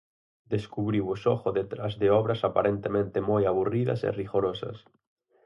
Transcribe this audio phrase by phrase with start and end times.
[0.53, 4.77] Descubriu o xogo detrás de obras aparentemente moi aburridas e rigorosas.